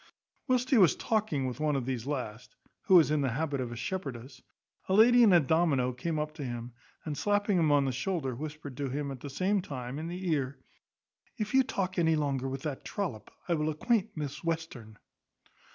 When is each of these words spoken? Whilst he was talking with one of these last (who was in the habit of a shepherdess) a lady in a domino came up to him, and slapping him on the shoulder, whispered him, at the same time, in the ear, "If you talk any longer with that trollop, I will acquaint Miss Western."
Whilst 0.47 0.71
he 0.71 0.79
was 0.79 0.95
talking 0.95 1.45
with 1.45 1.59
one 1.59 1.75
of 1.75 1.85
these 1.85 2.07
last 2.07 2.55
(who 2.87 2.95
was 2.95 3.11
in 3.11 3.21
the 3.21 3.29
habit 3.29 3.61
of 3.61 3.71
a 3.71 3.75
shepherdess) 3.75 4.41
a 4.89 4.95
lady 4.95 5.21
in 5.21 5.31
a 5.31 5.39
domino 5.39 5.93
came 5.93 6.17
up 6.17 6.33
to 6.33 6.43
him, 6.43 6.73
and 7.05 7.15
slapping 7.15 7.59
him 7.59 7.71
on 7.71 7.85
the 7.85 7.91
shoulder, 7.91 8.33
whispered 8.33 8.79
him, 8.79 9.11
at 9.11 9.19
the 9.19 9.29
same 9.29 9.61
time, 9.61 9.99
in 9.99 10.07
the 10.07 10.27
ear, 10.31 10.57
"If 11.37 11.53
you 11.53 11.61
talk 11.61 11.99
any 11.99 12.15
longer 12.15 12.49
with 12.49 12.63
that 12.63 12.83
trollop, 12.83 13.29
I 13.47 13.53
will 13.53 13.69
acquaint 13.69 14.17
Miss 14.17 14.43
Western." 14.43 14.97